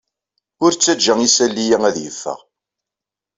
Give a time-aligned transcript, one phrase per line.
[0.63, 2.39] Ur ttajja isali-a ad yeffeɣ.